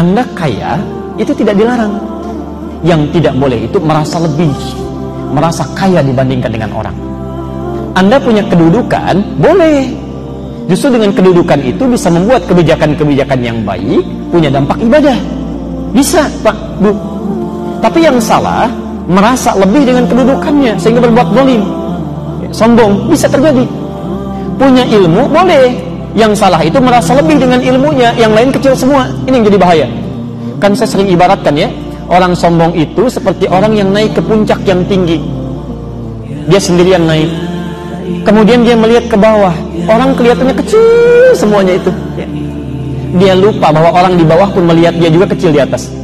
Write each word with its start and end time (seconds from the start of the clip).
Anda 0.00 0.24
kaya 0.32 0.80
itu 1.20 1.36
tidak 1.36 1.60
dilarang. 1.60 1.92
Yang 2.80 3.20
tidak 3.20 3.36
boleh 3.36 3.68
itu 3.68 3.76
merasa 3.84 4.16
lebih, 4.16 4.48
merasa 5.36 5.68
kaya 5.76 6.00
dibandingkan 6.00 6.48
dengan 6.48 6.72
orang. 6.72 6.96
Anda 7.92 8.16
punya 8.16 8.40
kedudukan, 8.48 9.20
boleh. 9.36 9.92
Justru 10.72 10.96
dengan 10.96 11.12
kedudukan 11.12 11.60
itu 11.60 11.84
bisa 11.84 12.08
membuat 12.08 12.48
kebijakan-kebijakan 12.48 13.40
yang 13.44 13.60
baik, 13.60 14.00
punya 14.32 14.48
dampak 14.48 14.80
ibadah. 14.80 15.18
Bisa, 15.92 16.24
Pak, 16.40 16.56
Bu. 16.80 16.96
Tapi 17.84 18.00
yang 18.00 18.16
salah, 18.16 18.72
merasa 19.04 19.52
lebih 19.60 19.84
dengan 19.84 20.08
kedudukannya, 20.08 20.80
sehingga 20.80 21.04
berbuat 21.04 21.28
dolim. 21.36 21.60
Sombong, 22.56 23.12
bisa 23.12 23.28
terjadi. 23.28 23.68
Punya 24.56 24.88
ilmu, 24.88 25.28
boleh 25.28 25.89
yang 26.14 26.34
salah 26.34 26.58
itu 26.62 26.78
merasa 26.82 27.14
lebih 27.14 27.38
dengan 27.38 27.62
ilmunya 27.62 28.10
yang 28.18 28.34
lain 28.34 28.50
kecil 28.50 28.74
semua. 28.74 29.06
Ini 29.26 29.34
yang 29.40 29.46
jadi 29.46 29.58
bahaya. 29.58 29.86
Kan 30.58 30.74
saya 30.76 30.88
sering 30.90 31.08
ibaratkan 31.08 31.54
ya 31.56 31.70
orang 32.10 32.34
sombong 32.34 32.74
itu 32.74 33.06
seperti 33.06 33.46
orang 33.46 33.78
yang 33.78 33.88
naik 33.94 34.12
ke 34.18 34.20
puncak 34.20 34.58
yang 34.66 34.82
tinggi. 34.90 35.22
Dia 36.50 36.58
sendirian 36.58 37.06
naik. 37.06 37.30
Kemudian 38.26 38.66
dia 38.66 38.74
melihat 38.74 39.06
ke 39.06 39.16
bawah. 39.16 39.54
Orang 39.86 40.18
kelihatannya 40.18 40.54
kecil 40.58 40.82
semuanya 41.38 41.78
itu. 41.78 41.90
Dia 43.16 43.38
lupa 43.38 43.70
bahwa 43.70 43.90
orang 43.94 44.18
di 44.18 44.26
bawah 44.26 44.50
pun 44.50 44.66
melihat 44.66 44.94
dia 44.98 45.10
juga 45.10 45.30
kecil 45.30 45.54
di 45.54 45.62
atas. 45.62 46.00